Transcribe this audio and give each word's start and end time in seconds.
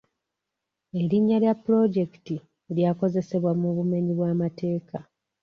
Erinnya 1.01 1.37
lya 1.43 1.53
pulojekiti 1.63 2.35
lya 2.75 2.91
kozesebwa 2.99 3.51
mu 3.61 3.69
bumenyi 3.75 4.11
bw'amateeka. 4.17 4.97